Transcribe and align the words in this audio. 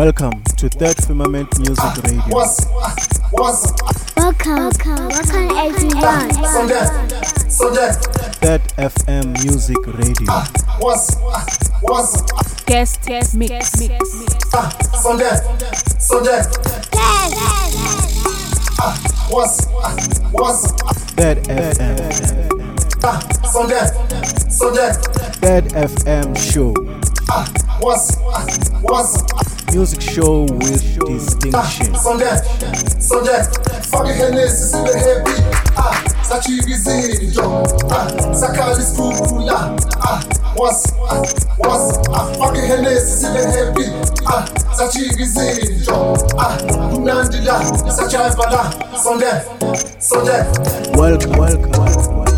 Welcome 0.00 0.42
to 0.56 0.66
Third 0.70 0.96
Firmament 0.96 1.58
Music 1.58 2.02
Radio. 2.04 2.22
Welcome, 2.30 2.72
welcome, 4.16 5.08
welcome 5.08 5.50
everyone. 5.58 6.30
Third 8.40 8.62
FM 8.78 9.44
Music 9.44 9.76
Radio. 9.98 10.24
Guest, 12.64 13.04
guest, 13.04 13.36
mix, 13.36 13.50
guest, 13.50 13.78
mix, 13.78 13.90
mix. 13.90 14.40
Subject, 15.02 15.44
subject. 16.00 16.48
Yes. 16.94 17.28
What's, 19.28 19.66
what's, 20.32 20.72
Third 21.12 21.38
FM. 21.44 21.98
Subject, 23.44 23.92
subject. 24.50 24.96
Third 25.36 25.64
FM 25.64 26.38
show. 26.38 26.89
Music 29.72 30.00
show 30.00 30.42
with 30.58 30.98
distinction. 31.06 31.94
sachikizinto 36.28 37.66
sakhali 38.40 38.82
isikhula 38.82 39.70
fake 42.38 42.58
ihenesi 42.66 43.16
sibe 43.16 43.38
happy 43.42 43.90
sajika 44.76 45.22
izinto 45.22 46.18
kumnandi 46.90 47.36
la 47.36 47.60
sajaiva 47.96 48.50
la 48.50 48.72
sondela 49.02 49.42
sondela 49.98 50.46
welcome 50.98 51.38
welcome, 51.40 51.78
welcome. 51.78 52.30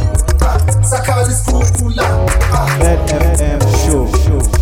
Sakali 0.84 1.32
Skufula. 1.34 2.02
Bad 2.78 3.10
FM 3.10 3.60
Show. 3.86 4.06
show. 4.24 4.61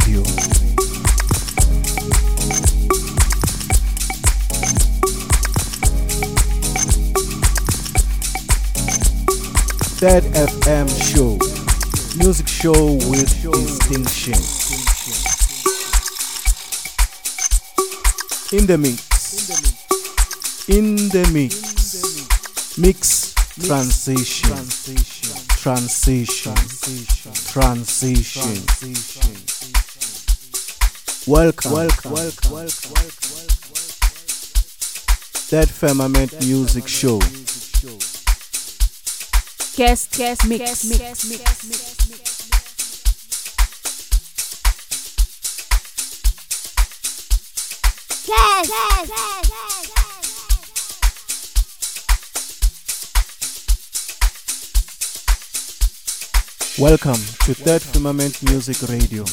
save. 0.00 0.24
Third 10.00 10.24
FM 10.34 10.88
Show. 11.12 11.38
Music 12.18 12.48
show 12.48 12.94
with 13.10 13.30
distinction. 13.42 14.34
In 18.58 18.66
the 18.66 18.78
mix. 18.78 18.98
In 20.68 20.96
the 21.08 21.30
mix. 21.32 22.78
Mix 22.78 23.34
transition. 23.66 24.50
Transition. 25.48 25.50
Transition. 25.56 26.54
Transition. 27.52 29.51
Welcome, 31.24 31.70
welcome, 31.72 32.10
welcome, 32.10 32.50
welcome, 32.50 32.90
welcome. 32.90 33.12
Third 35.46 35.68
Firmament 35.68 36.32
Music 36.44 36.88
Show. 36.88 37.20
Guest, 39.76 40.18
guest, 40.18 40.48
mix, 40.48 40.84
mix, 40.84 40.84
mix, 40.88 41.24
mix, 41.28 41.28
mix. 41.28 41.68
mix. 41.68 42.48
Yes, 48.26 48.68
mix. 48.68 49.18
Welcome 56.80 57.22
to 57.44 57.54
Third 57.54 57.82
Firmament 57.82 58.42
Music 58.42 58.88
Radio. 58.88 59.24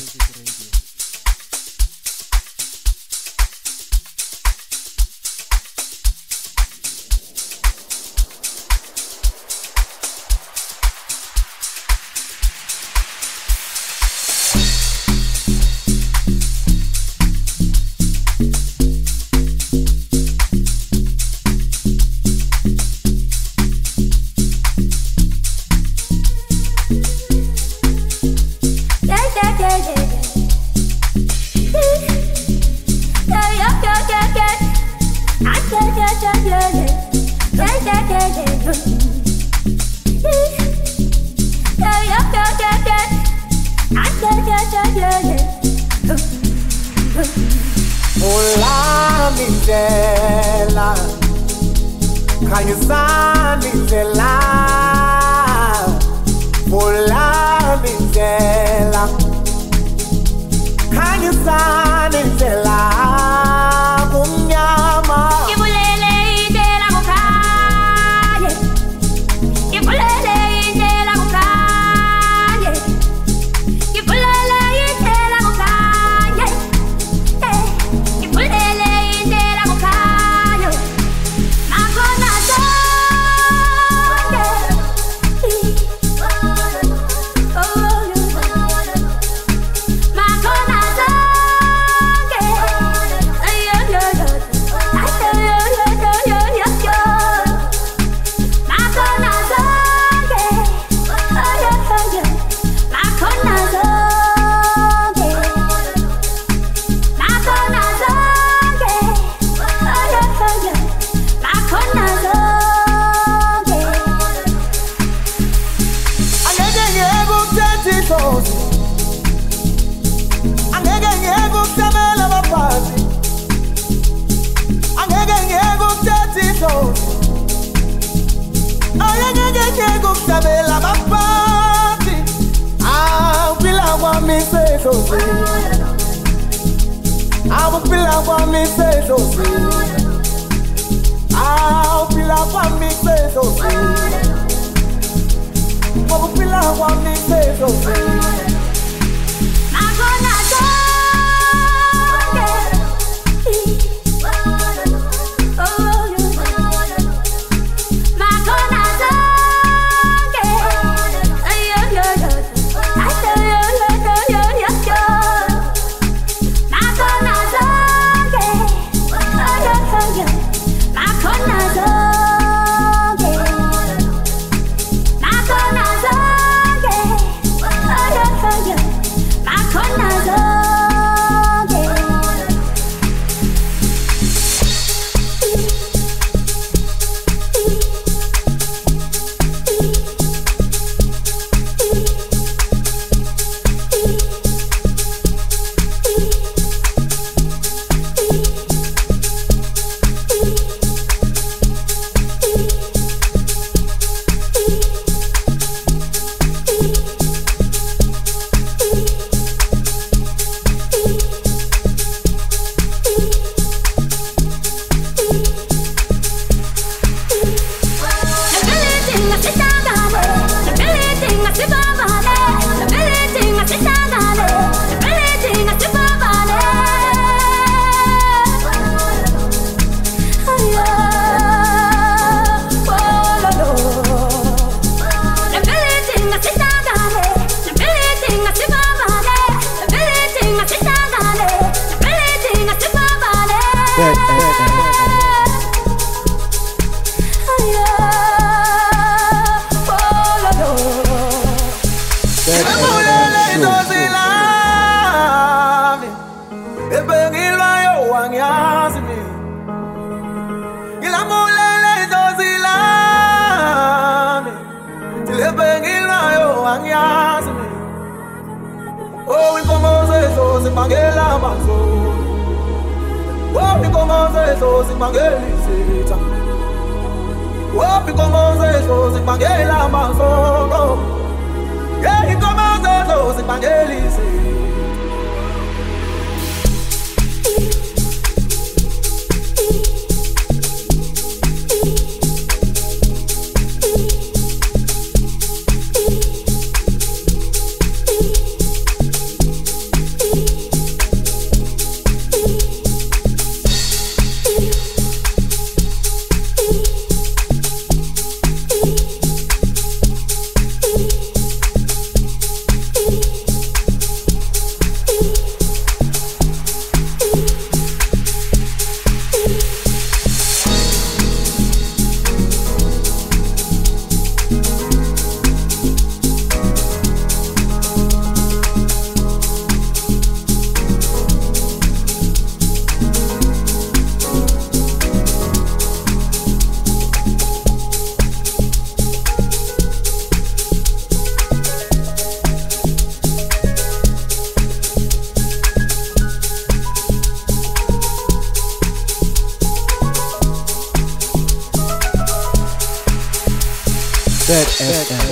Third 354.50 354.66
FM. 354.66 355.30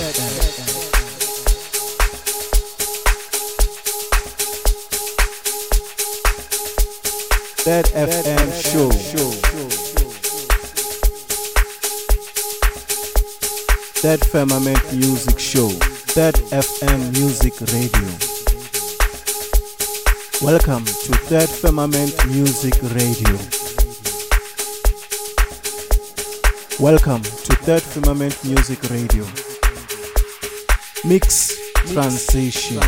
Third 7.65 7.85
FM 7.95 8.47
show. 8.61 8.91
Third 14.01 14.23
Firmament 14.27 14.93
Music 14.93 15.39
Show. 15.39 15.69
Third 16.13 16.35
FM 16.51 17.11
Music 17.17 17.59
Radio. 17.73 18.07
Welcome 20.43 20.85
to 20.85 21.17
Third 21.25 21.49
Firmament 21.49 22.13
Music 22.27 22.75
Radio. 22.93 23.35
Welcome 26.79 27.23
Third 27.67 27.81
Firmament 27.81 28.45
Music 28.45 28.81
Radio. 28.89 29.25
Mix 31.03 31.53
transition. 31.91 32.79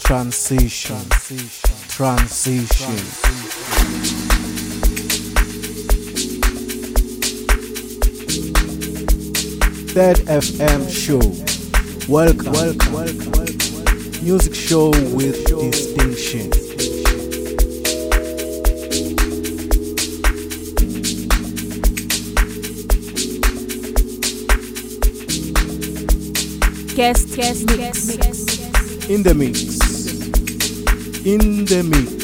Transition. 0.00 0.96
Transition. 1.90 2.96
Third 9.92 10.16
FM 10.28 10.88
show. 10.88 11.20
Welcome. 12.10 12.52
Welcome. 12.54 12.92
Welcome. 12.94 14.24
Music 14.24 14.54
show 14.54 14.88
with 15.14 15.44
distinction. 15.44 16.63
Guest, 26.94 27.34
guest, 27.34 27.66
mix. 27.66 28.08
In 29.08 29.24
the 29.24 29.34
mix. 29.34 29.80
In 31.26 31.64
the 31.64 31.82
mix. 31.82 32.23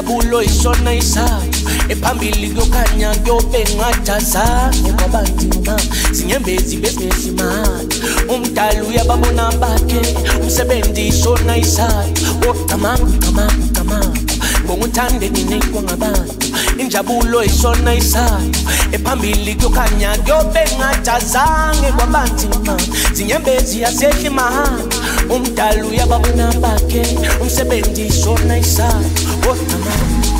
injabulo 0.00 0.42
ishona 0.42 0.94
isathu 0.94 1.70
ephambili 1.88 2.50
kuyokhanya 2.50 3.14
kuyobe 3.14 3.64
ngajazana 3.76 4.72
ngoba 4.92 5.22
nzima 5.22 5.76
zinyembezi 6.12 6.76
bebezimana 6.76 7.80
umdala 8.28 8.84
uyababona 8.84 9.52
bakhe. 9.52 10.00
Umsebenzi 10.42 11.08
ishona 11.08 11.56
isathu 11.56 12.24
oh, 12.30 12.46
woqamanga 12.48 13.02
uqamanga 13.04 13.64
uqamanga 13.70 14.20
ngokuthande 14.64 15.28
ninikwa 15.28 15.82
ngabantu 15.82 16.46
injabulo 16.78 17.44
ishona 17.44 17.94
isathu 17.94 18.60
ephambili 18.92 19.54
kuyokhanya 19.54 20.16
kuyobe 20.18 20.64
ngajazange 20.78 21.92
kwabanzima. 21.96 22.76
Zinyembezi 23.12 23.80
yasehla 23.80 24.20
imahana 24.28 24.84
umdala 25.30 25.84
uyababona 25.84 26.52
bakhe. 26.52 27.02
Umsebenzi 27.42 28.02
ishona 28.06 28.58
isathu 28.58 29.29
gosto. 29.40 30.39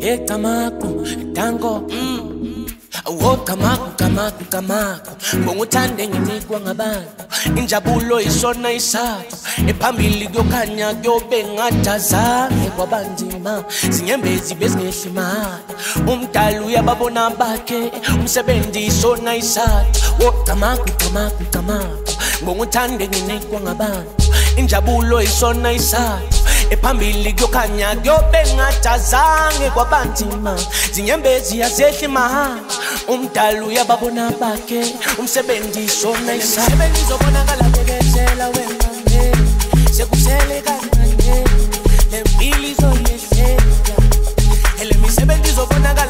yegamako 0.00 0.88
dangoba 1.32 1.94
wogamako 3.22 3.88
gamako 3.98 4.44
gamako 4.50 5.10
ngokuthande 5.36 6.08
nginikwa 6.08 6.60
ngabantu. 6.60 7.24
Injabulo 7.56 8.20
isona 8.20 8.72
isapho 8.72 9.36
ephambili 9.68 10.28
kuyokhanya 10.28 10.94
kuyobe 10.94 11.44
ngadazange 11.44 12.70
kwabanzima. 12.76 13.64
Zinyembezi 13.90 14.54
bezingehli 14.54 15.08
imali. 15.10 15.62
Umdala 16.12 16.62
uyababona 16.62 17.30
bakhe. 17.30 17.90
Umsebenzi 18.20 18.80
isona 18.86 19.36
isapho 19.36 20.24
wogamako 20.24 20.84
gamako 20.98 21.44
gamako 21.52 22.12
ngokuthande 22.42 23.08
nginikwa 23.08 23.60
ngabantu. 23.60 24.10
Injabulo 24.56 25.22
isona 25.22 25.72
isapho 25.72 26.38
ephambili 26.70 27.32
kuyokhanya 27.32 27.96
kuyobe 27.96 28.40
ngadazange 28.54 29.70
kwabanzima. 29.74 30.56
Zinyembezi 30.92 31.58
yazehli 31.58 32.08
mahhala 32.08 32.60
umdali 33.08 33.60
uyababona 33.60 34.30
bakhe 34.40 34.80
umsebenzi 35.18 35.84
isona 35.84 36.34
isasebenzi 36.34 37.00
izobonakala 37.02 37.64
bekezela 37.74 38.46
wemane 38.54 39.20
sekusele 39.96 40.62
kancane 40.66 41.44
lempilo 42.12 42.66
izoyehlela 42.72 43.96
ele 44.80 44.94
misebenzi 45.02 45.48
izobonakala 45.50 46.07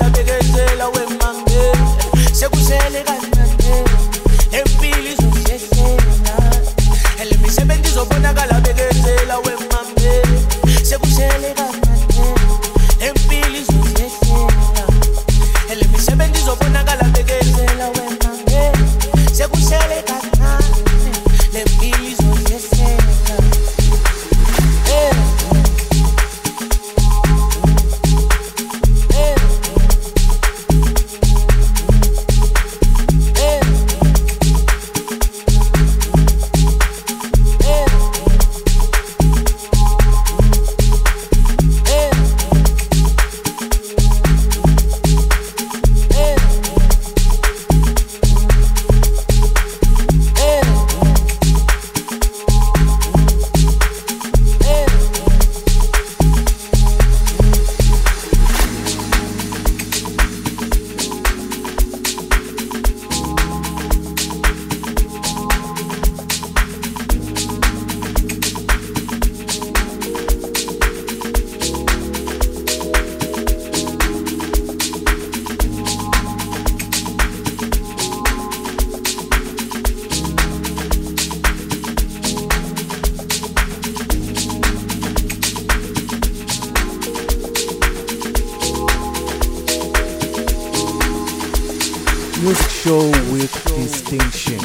Music 92.41 92.71
show 92.71 93.11
with 93.33 93.53
distinction. 93.65 94.61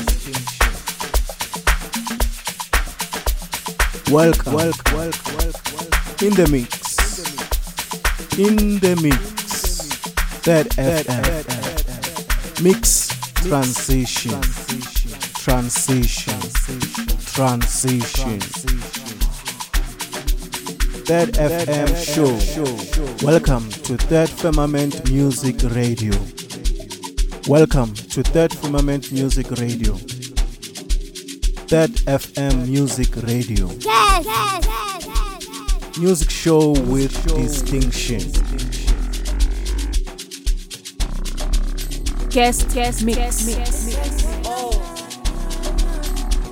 Welcome. 4.14 4.54
In 6.22 6.34
the 6.36 6.48
mix. 6.52 6.70
In 8.38 8.78
the 8.78 8.96
mix. 9.02 9.90
Third 10.44 10.68
FM. 10.78 12.64
Mix 12.64 13.08
transition. 13.42 14.40
Transition. 15.34 16.40
Transition. 17.34 18.40
Third 21.06 21.30
FM 21.34 21.90
show. 21.98 23.26
Welcome 23.26 23.68
to 23.70 23.98
Third 23.98 24.30
Firmament 24.30 25.10
Music 25.10 25.56
Radio. 25.64 26.14
Welcome 27.48 27.94
to 27.94 28.24
Third 28.24 28.54
Firmament 28.54 29.12
Music 29.12 29.52
Radio. 29.52 29.96
Third 31.68 31.92
FM 32.08 32.68
Music 32.68 33.14
Radio. 33.24 33.68
Yes. 33.68 34.26
yes, 34.26 34.66
yes, 34.66 35.08
yes. 35.08 35.98
Music 35.98 36.30
show 36.30 36.72
with 36.72 37.12
distinction. 37.28 38.20
Guest, 42.30 42.74
guest, 42.74 43.04
mix, 43.04 43.46
mix, 43.46 43.46
mix. 43.46 44.24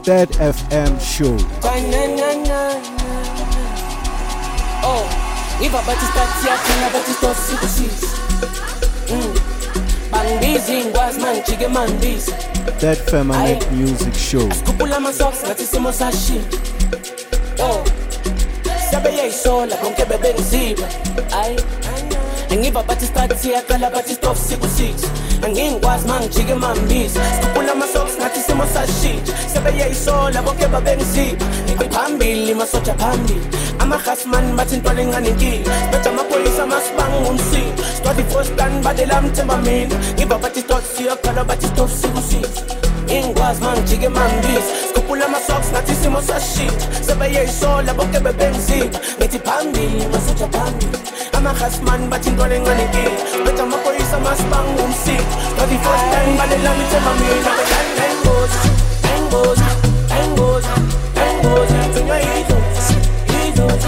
Third 0.04 0.30
FM 0.32 1.00
show. 1.00 1.38
Oh, 4.84 5.08
iva 5.64 5.82
batistati 5.82 6.48
yakhona 6.48 6.90
batistosikusis 6.90 8.12
bangibizi 9.12 9.12
ngikwazi 9.12 9.12
mangijike 9.12 9.12
mm. 9.12 9.34
mangibizi 9.34 9.51
Third 12.80 12.98
Firmament 13.10 13.72
Music 13.72 14.14
Show. 14.16 14.48
bathi 22.84 23.06
start 23.06 23.32
siyaqala 23.42 23.90
bathi 23.92 24.14
stop 24.14 24.38
angingikwazi 25.44 26.06
uma 26.06 26.20
ngijike 26.20 26.52
emambisa 26.52 27.20
sikhuphula 27.36 27.72
amasoks 27.72 28.18
ngathi 28.18 28.40
isimo 28.40 28.64
sashintsha. 28.74 29.34
Sebeyayisola 29.54 30.42
bonke 30.42 30.68
babengizipha. 30.68 31.46
Ngiphambili 31.76 32.54
masoja 32.56 32.94
phambili. 32.94 33.48
Amahasmani 33.80 34.54
bathi 34.58 34.76
intwala 34.76 35.02
encane 35.02 35.30
inkinga 35.30 35.72
bethi 35.92 36.10
amapholisa 36.10 36.64
amasibanga 36.64 37.20
ngumsila 37.22 37.86
stwadi 37.98 38.24
fostan 38.24 38.84
badela 38.84 39.22
mthemba 39.22 39.58
mina. 39.58 39.96
Ngibabatistof 40.16 40.98
siyokhala 40.98 41.44
bathi 41.44 41.68
stof 41.68 41.92
sikusitha 42.02 42.91
ingwazi 43.16 43.62
mangijike 43.64 44.10
mambisa 44.10 44.72
sikhuphula 44.88 45.26
ama-soks 45.26 45.68
ngathi 45.72 45.92
isimo 45.92 46.22
sashintsha. 46.22 46.88
Sebeyeyi 47.08 47.50
sola 47.60 47.94
bonke 47.94 48.20
bebenzipha 48.20 49.00
ngithi 49.20 49.40
phambili 49.40 50.08
masuja 50.12 50.48
phambili. 50.48 50.98
Amahasmani 51.38 52.08
bathi 52.08 52.30
intwana 52.30 52.56
encane 52.56 52.84
inkinga 52.84 53.12
beda 53.46 53.64
amaphoyisa 53.64 54.20
masibanga 54.20 54.84
umsika 54.84 55.36
bathi 55.58 55.78
first 55.84 56.06
time 56.12 56.38
balelami 56.38 56.84
ithemba 56.86 57.14
mina 57.20 57.52
ayingozi 58.02 58.70
ayingozi 59.10 59.64
ayingozi 60.14 60.68
ayingozi 61.22 61.74
thunywa 61.94 62.18
yidlozi 62.20 62.96
yidlozi 63.32 63.88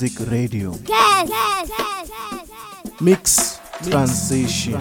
Music 0.00 0.30
Radio. 0.30 0.72
Mix 3.02 3.60
transition. 3.82 4.80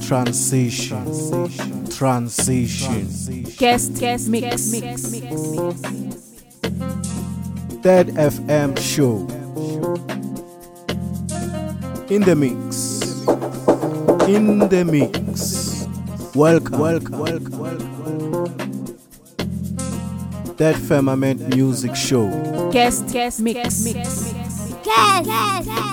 Transition. 0.00 1.86
Transition. 1.90 3.42
Guest, 3.58 3.98
guest, 3.98 4.28
mix, 4.28 4.70
mix, 4.70 5.10
mix. 5.10 5.32
Third 7.82 8.14
FM 8.14 8.78
show. 8.78 9.26
In 12.08 12.22
the 12.22 12.36
mix. 12.36 13.02
In 14.28 14.68
the 14.68 14.84
mix. 14.84 15.84
Welcome. 16.36 16.78
Welcome. 16.78 17.18
Welcome. 17.18 17.58
Welcome. 17.58 17.61
Third 20.56 20.76
Firmament 20.76 21.54
Music 21.54 21.94
Show. 21.96 22.70
Guest, 22.72 23.12
guest, 23.12 23.40
mix, 23.40 23.84
mix, 23.84 23.94
mix. 23.94 24.32
Music 24.84 25.91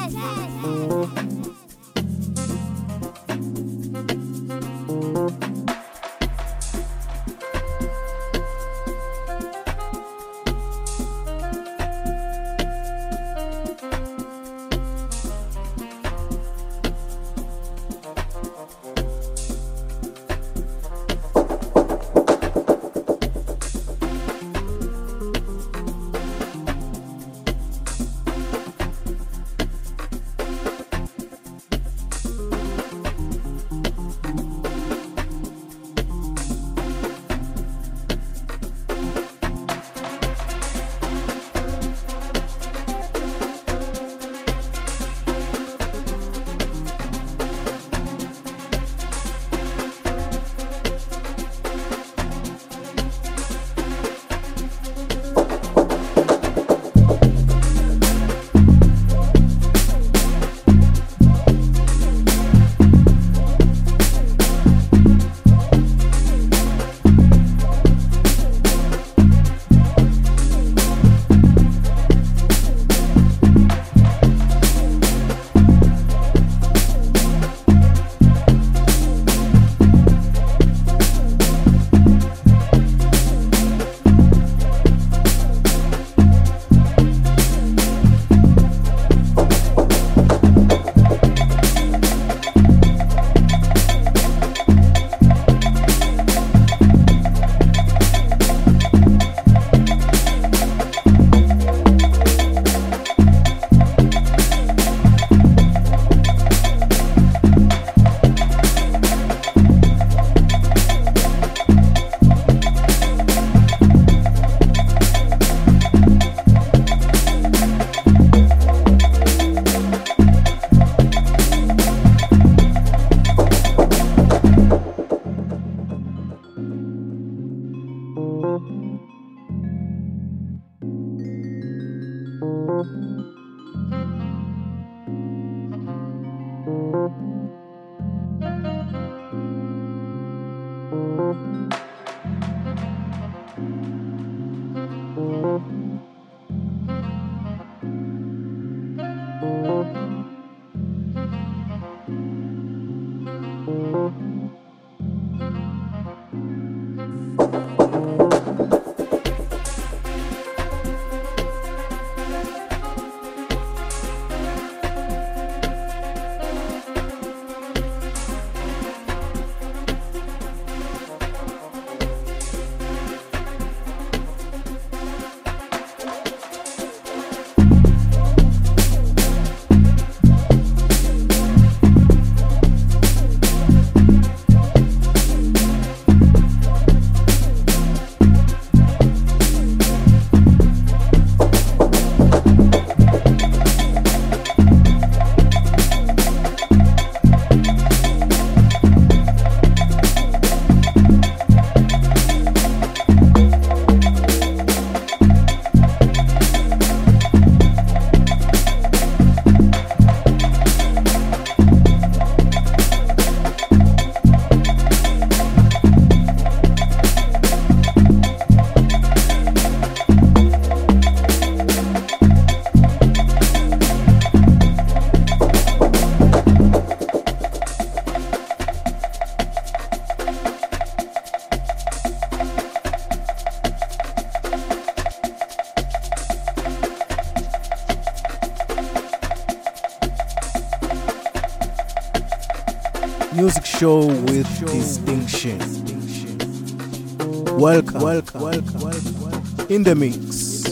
In 249.70 249.84
the 249.84 249.94
mix. 249.94 250.66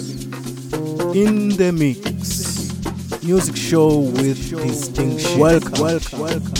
In 1.13 1.49
the 1.49 1.71
mix. 1.71 3.23
Music 3.23 3.55
show 3.55 3.99
with 3.99 4.49
distinction. 4.49 5.39
Welcome. 5.39 5.79
Welcome. 5.79 6.53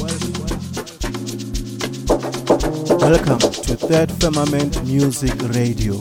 Welcome. 2.99 3.39
To 3.39 3.75
Third 3.75 4.11
Firmament 4.21 4.85
Music 4.85 5.33
Radio. 5.55 5.95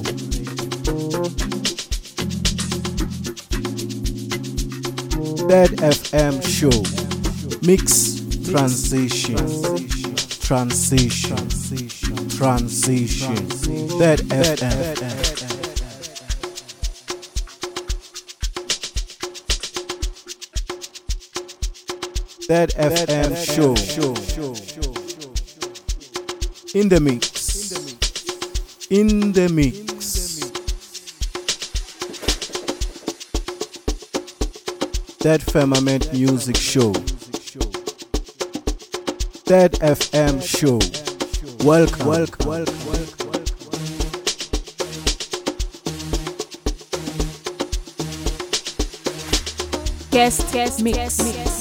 Third 5.49 5.71
FM 5.81 6.43
show. 6.45 6.77
Mix 7.67 8.21
transition. 8.51 9.37
Transition. 10.43 11.49
Transition. 12.29 13.37
Third 13.99 14.21
FM. 14.29 15.56
Third 22.49 22.71
FM 22.75 23.35
show. 23.37 23.75
In 26.79 26.89
the 26.89 27.01
mix. 27.01 27.73
In 28.89 29.33
the 29.33 29.49
mix. 29.49 30.39
Third 35.19 35.43
Firmament 35.43 36.13
Music 36.13 36.57
Show. 36.57 36.93
Third 39.43 39.73
FM 39.73 40.41
show. 40.41 40.79
Welcome. 41.67 42.07
Welcome. 42.07 42.47
Welcome. 42.47 42.77
Guest, 50.13 50.53
guest, 50.53 50.83
mix, 50.83 51.23
mix, 51.23 51.56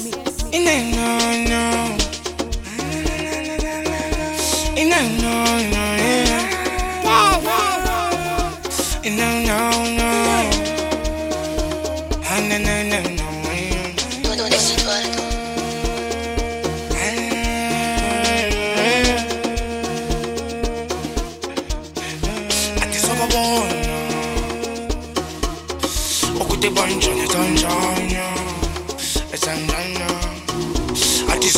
Okute 26.40 26.70
banjo 26.70 27.14
ne 27.14 27.26
tanjo, 27.26 27.68
no 29.98 30.35
mix. 31.46 31.56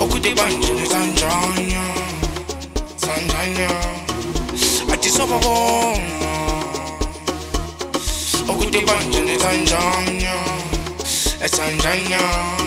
Okude 0.00 0.34
banje 0.34 0.74
ne 0.74 0.86
sanjanya 0.86 1.84
Sanjanya 2.96 3.68
Ati 4.92 5.10
sopa 5.10 5.38
bona 5.38 6.00
Okude 8.48 8.80
banje 8.86 9.20
ne 9.20 9.38
sanjanya 9.38 10.36
Sanjanya 11.46 12.65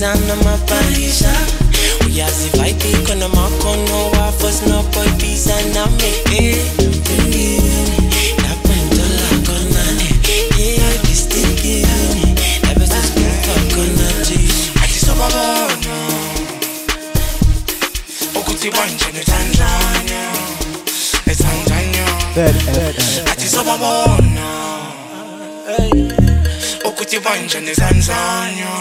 Zana 0.00 0.36
mapanisha 0.36 1.32
uyazivaiti 2.06 2.88
kona 3.06 3.28
makono 3.28 4.10
wafos 4.10 4.62
no 4.66 4.82
boy 4.82 5.08
pisa 5.18 5.54
na 5.74 5.86
me 5.86 6.12
eh 6.38 6.56
Mtengini, 6.78 7.60
napenda 8.36 9.04
kona 9.46 9.84
yeah 10.58 11.02
this 11.02 11.26
thinking 11.28 11.86
Never 12.64 12.86
just 12.86 13.14
go 13.14 13.28
for 13.44 13.60
kona 13.74 14.24
cheese 14.24 14.70
Ati 14.82 14.98
sopa 15.06 15.28
bona 15.28 15.96
Okuti 18.34 18.70
banje 18.70 19.12
ne 19.12 19.24
Tanzania 19.24 20.30
Sopa 23.50 23.76
bona 23.82 24.50
ne 27.60 27.74
Tanzania 27.74 28.74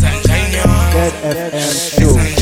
Tanzania 0.00 0.62
Third 0.92 1.14
FM 1.52 2.00
show. 2.00 2.37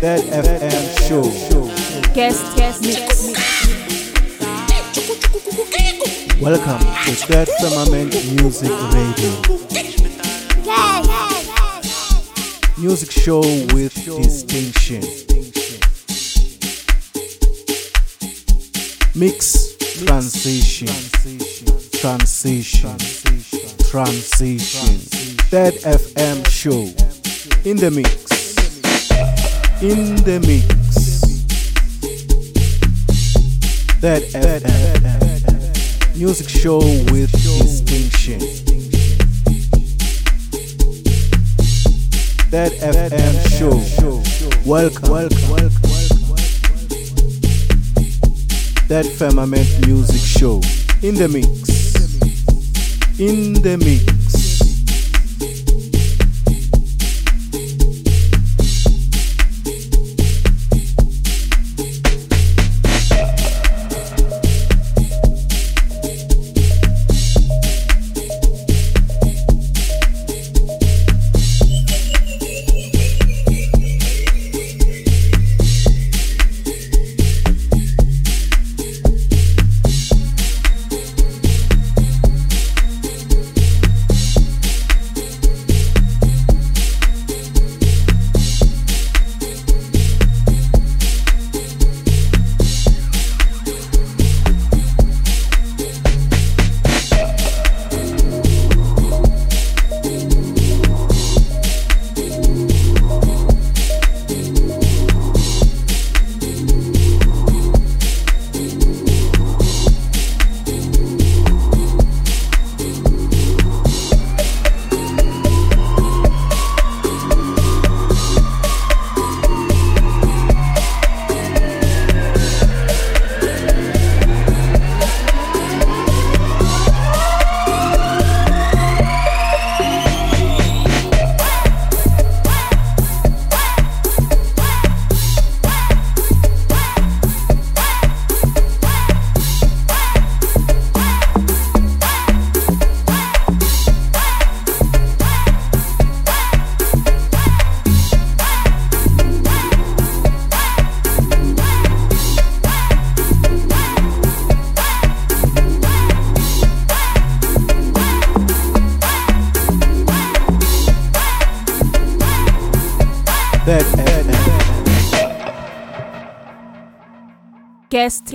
Third 0.00 0.22
FM. 0.30 0.84
Show. 1.08 1.24
Guest, 2.14 2.56
guest, 2.56 2.82
mix. 2.82 3.58
Welcome 6.40 6.78
to 7.04 7.12
Third 7.26 7.48
Firmament 7.60 8.14
Music 8.40 8.70
Radio. 8.94 9.32
Music 12.78 13.10
show 13.10 13.40
with 13.74 13.92
distinction. 14.04 15.02
Mix 19.14 19.76
transition. 19.98 21.37
Transition. 22.00 22.96
Transition. 23.90 24.98
Third 25.50 25.74
FM 25.82 26.46
show. 26.48 26.86
In 27.68 27.76
the 27.76 27.90
mix. 27.90 28.30
In 29.82 30.14
the 30.22 30.38
mix. 30.46 30.68
Third 34.00 34.22
FM. 34.32 36.16
Music 36.16 36.48
show 36.48 36.78
with 36.78 37.32
distinction. 37.32 38.38
Third 42.50 42.72
FM 42.74 43.34
show. 43.58 43.74
Welcome, 44.64 45.10
welcome, 45.10 45.50
welcome, 45.50 45.82
welcome. 45.82 46.36
Third 48.86 49.06
Firmament 49.06 49.86
Music 49.86 50.20
Show. 50.20 50.60
In 51.02 51.14
the 51.16 51.28
mix. 51.28 51.67
In 53.18 53.52
the 53.54 53.76
mix. 53.76 54.17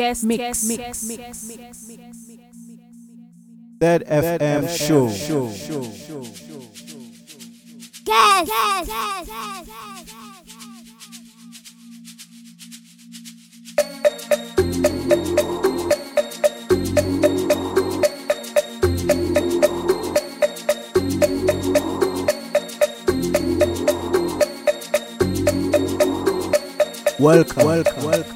Guest, 0.03 0.27
guest, 0.27 0.67
mix, 0.67 1.07
mix, 1.07 1.47
mix, 1.47 1.47
mix. 1.47 2.37
Third 3.79 4.03
FM 4.05 4.67
show. 4.67 5.05
Welcome, 27.19 27.65
welcome, 27.65 27.65
welcome, 27.65 28.03
welcome. 28.03 28.32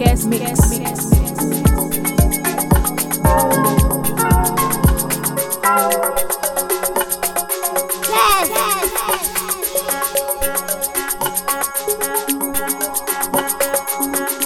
podcast 0.00 0.26
mix. 0.26 0.78
mix. 0.78 1.10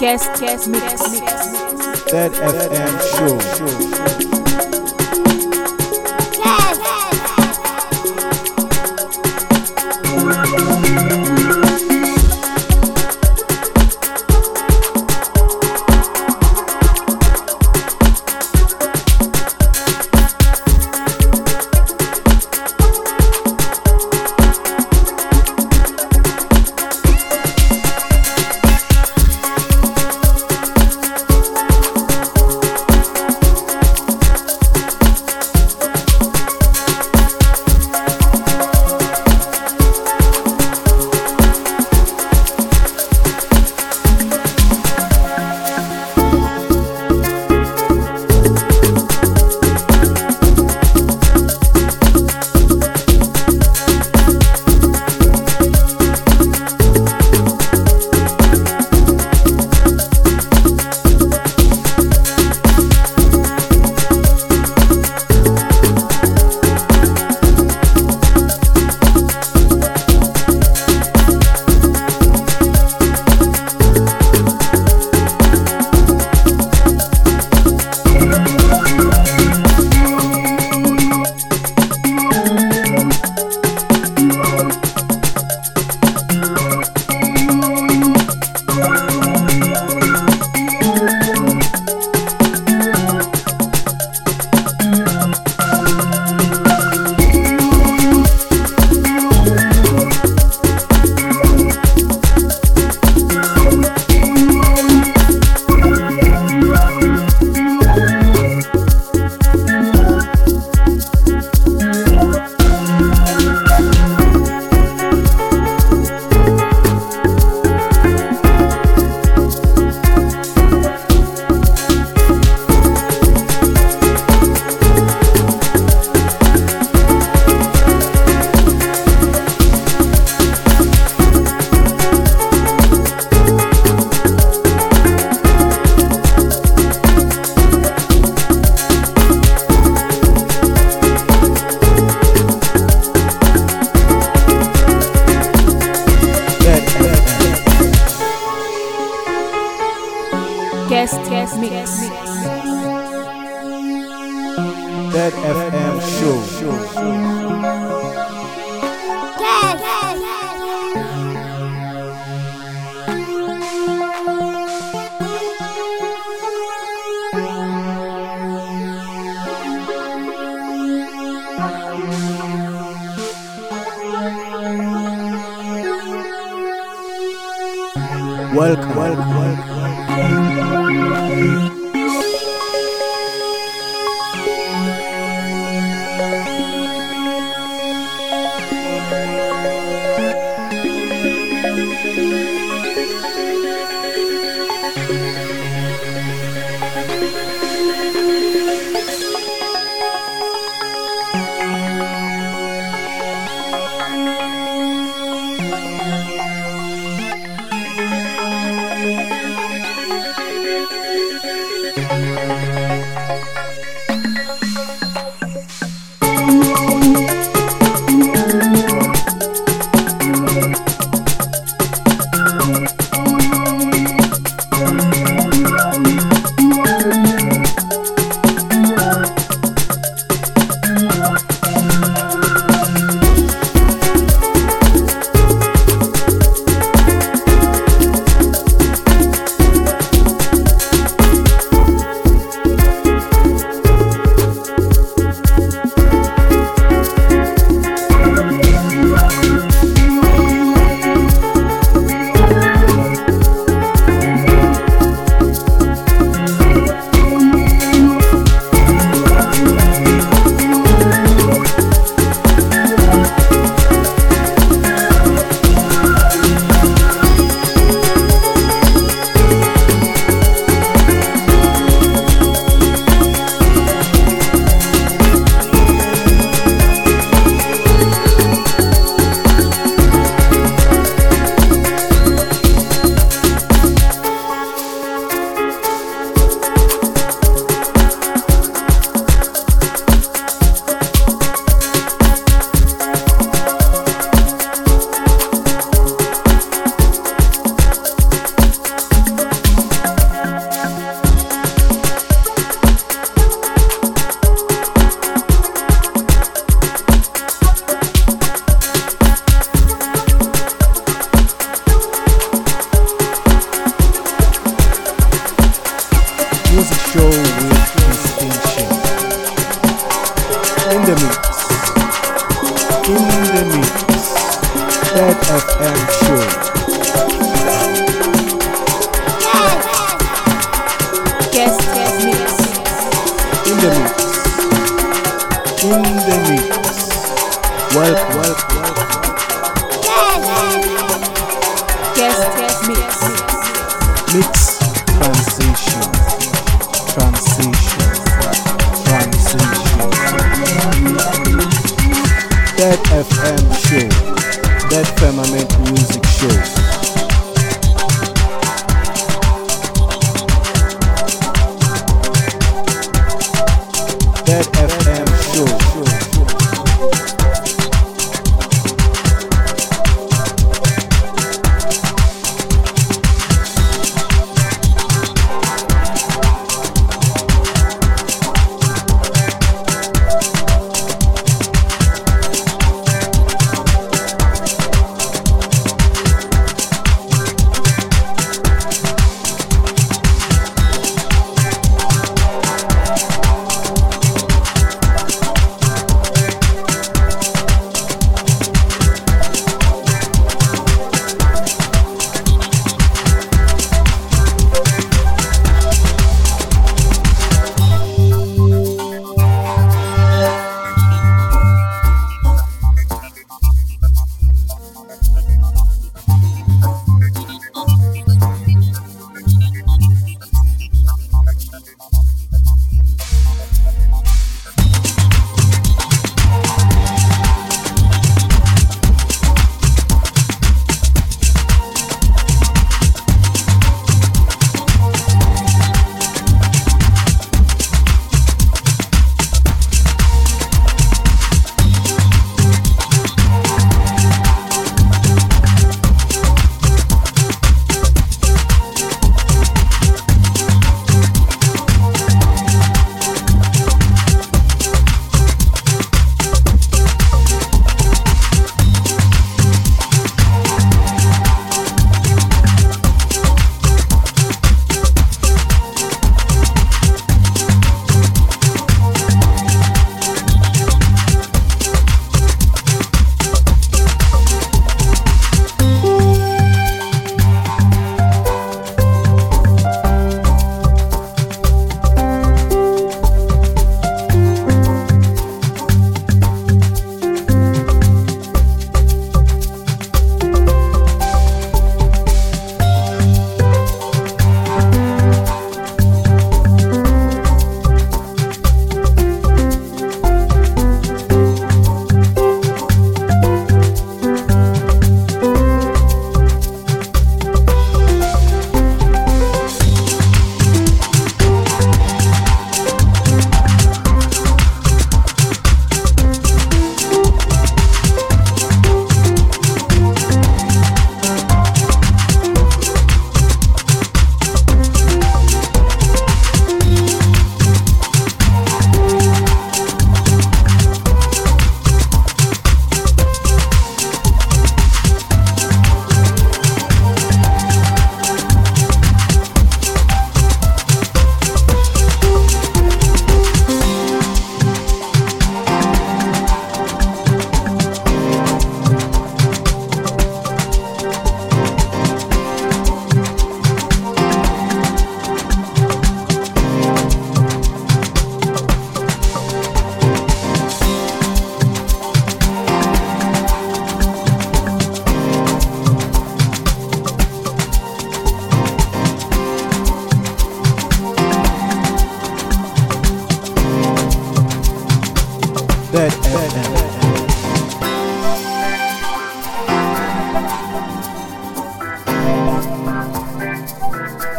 Guest, 0.01 0.41
guest, 0.41 0.69
mix, 0.69 0.93
mix. 1.13 1.33
Third 2.11 2.33
FM 2.33 3.01
show. 3.17 3.39
show. 3.57 3.94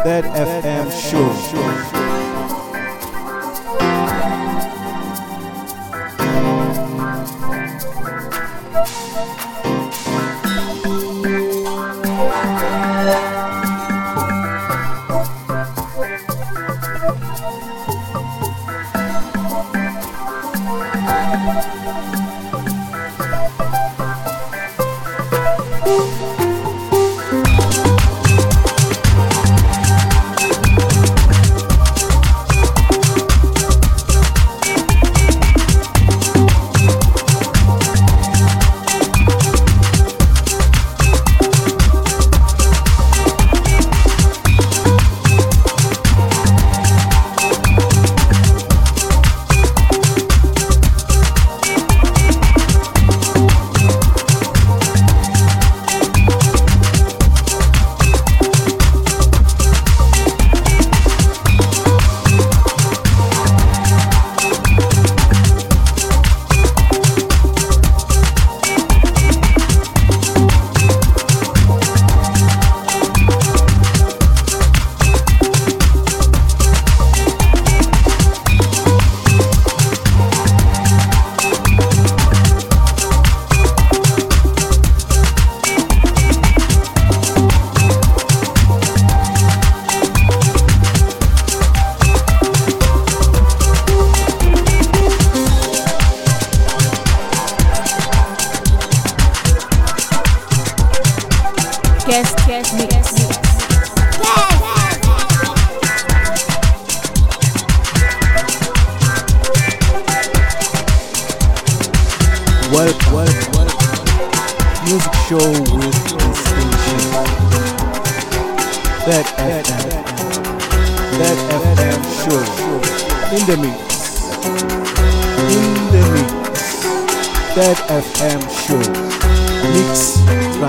Third 0.06 0.24
FM 0.26 0.88
show. 0.92 1.75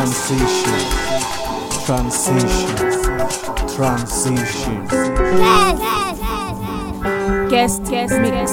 Transition. 0.07 0.79
Transition. 1.85 2.75
Transition. 3.75 4.87
Guest, 7.49 7.83
guest, 7.89 8.13
mix. 8.21 8.49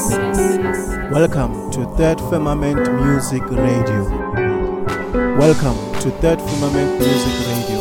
Welcome 1.13 1.71
to 1.71 1.87
Third 1.97 2.19
Firmament 2.29 2.81
Music 3.05 3.43
Radio. 3.43 4.03
Welcome 5.39 5.79
to 6.01 6.11
Third 6.23 6.41
Firmament 6.41 6.99
Music 6.99 7.37
Radio. 7.47 7.81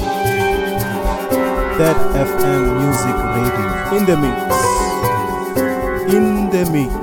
Third 1.77 1.97
FM 2.29 2.63
Music 2.79 3.17
Radio. 3.37 3.67
In 3.97 4.05
the 4.05 4.17
mix. 4.23 4.39
In 6.13 6.25
the 6.51 6.63
mix. 6.71 6.93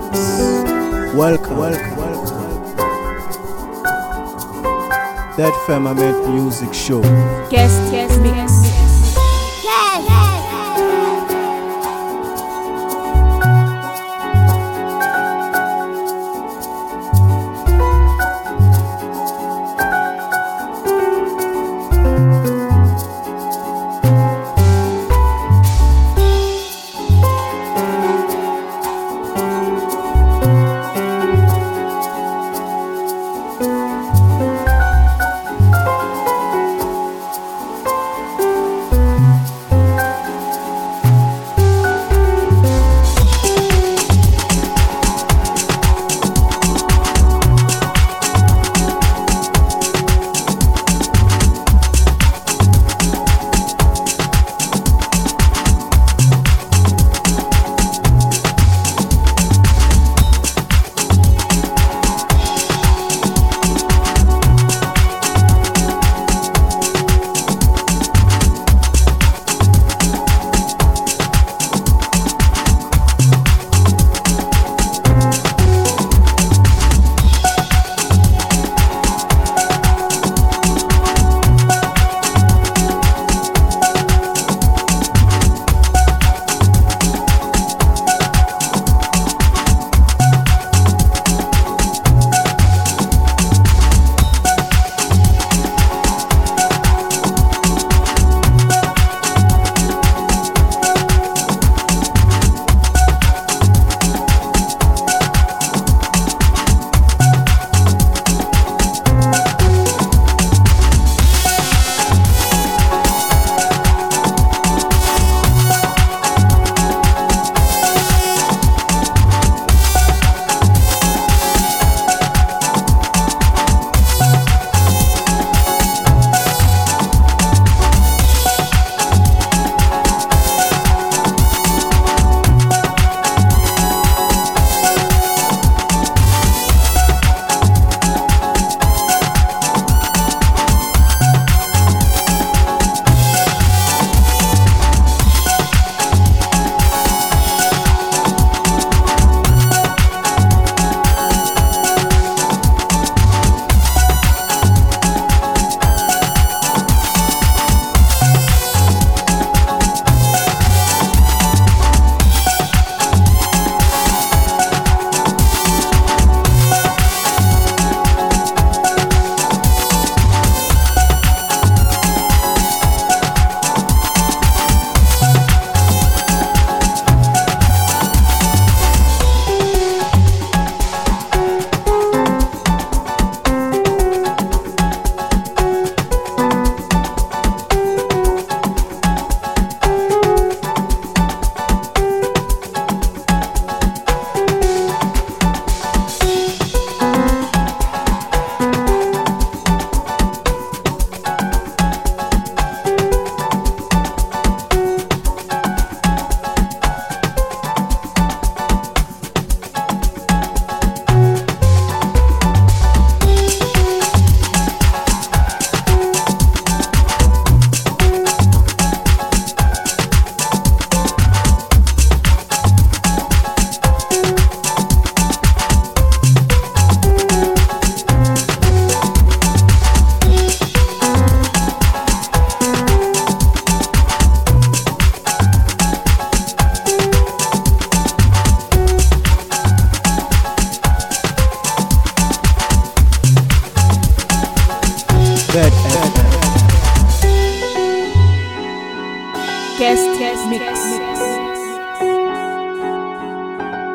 Welcome. 1.16 1.56
Welcome. 1.56 1.99
Third 5.40 5.54
Firmament 5.64 6.28
Music 6.28 6.74
Show. 6.74 7.00
Guest, 7.48 7.90
guest, 7.90 8.20
mix. 8.20 8.49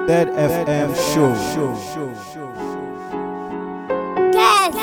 Third 0.08 0.28
FM 0.30 0.94
show. 0.96 1.34
Yes. 4.34 4.76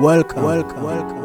Welcome, 0.00 0.42
welcome, 0.42 0.82
welcome. 0.82 1.17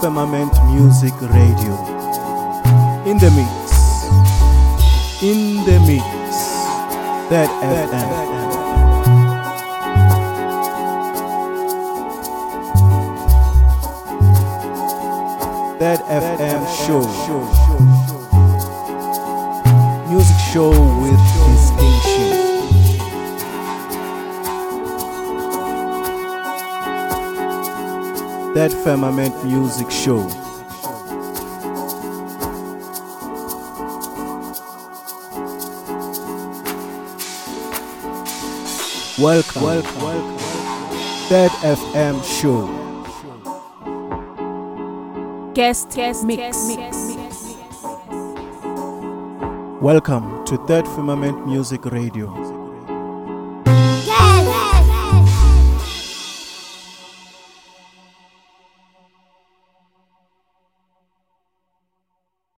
To 0.00 0.10
Third 0.10 0.39
Firmament 28.90 29.44
Music 29.44 29.88
Show. 29.88 30.26
Welcome, 39.16 39.62
welcome, 39.62 40.02
welcome. 40.02 40.38
Third 41.28 41.52
FM 41.62 42.18
Show. 42.24 42.66
Guest, 45.54 45.94
guest 45.94 46.24
mix. 46.24 46.56
Welcome 49.80 50.44
to 50.46 50.56
Third 50.66 50.88
Firmament 50.88 51.46
Music 51.46 51.84
Radio. 51.84 52.49